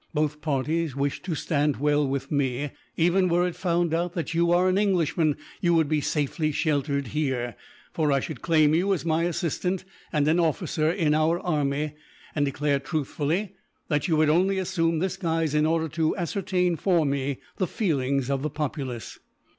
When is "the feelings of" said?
17.57-18.41